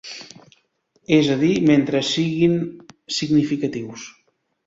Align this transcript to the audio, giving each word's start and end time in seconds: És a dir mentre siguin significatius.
És 1.17 1.29
a 1.33 1.35
dir 1.43 1.51
mentre 1.67 2.01
siguin 2.09 2.55
significatius. 3.19 4.09